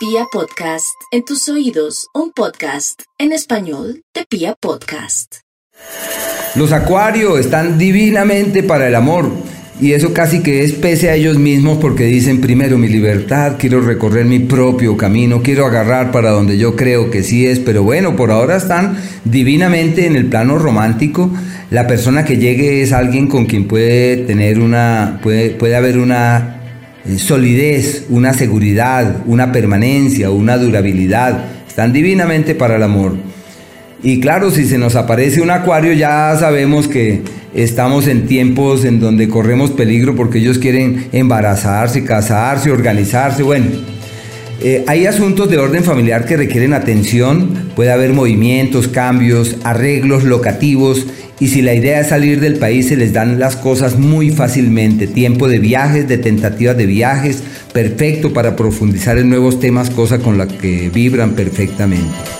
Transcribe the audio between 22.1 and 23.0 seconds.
que llegue es